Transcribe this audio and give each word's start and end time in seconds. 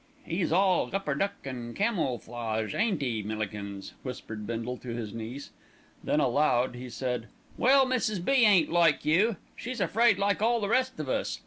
"'E's 0.27 0.51
all 0.51 0.89
Gupperduck 0.89 1.45
an' 1.45 1.75
camelflage, 1.75 2.73
ain't 2.73 3.03
'e, 3.03 3.21
Millikins?" 3.21 3.93
whispered 4.01 4.47
Bindle 4.47 4.75
to 4.77 4.89
his 4.95 5.13
niece. 5.13 5.51
Then 6.03 6.19
aloud 6.19 6.73
he 6.73 6.89
said: 6.89 7.27
"Well, 7.55 7.85
Mrs. 7.85 8.25
B. 8.25 8.31
ain't 8.31 8.71
like 8.71 9.05
you! 9.05 9.37
She's 9.55 9.79
afraid 9.79 10.17
like 10.17 10.41
all 10.41 10.59
the 10.59 10.69
rest 10.69 10.99
of 10.99 11.07
us. 11.07 11.39